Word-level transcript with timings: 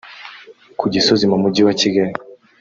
Ku 0.79 0.85
Gisozi 0.93 1.25
mu 1.31 1.37
mujyi 1.43 1.61
wa 1.67 1.73
Kigali 1.79 2.13